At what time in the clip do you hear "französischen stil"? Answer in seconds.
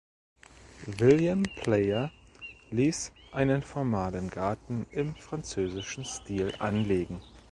5.13-6.55